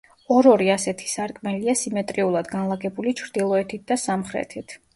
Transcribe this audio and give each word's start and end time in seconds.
ორ-ორი 0.35 0.69
ასეთი 0.75 1.09
სარკმელია 1.11 1.75
სიმეტრიულად 1.83 2.51
განლაგებული 2.55 3.15
ჩრდილოეთით 3.23 3.87
და 3.93 4.03
სამხრეთით. 4.09 4.79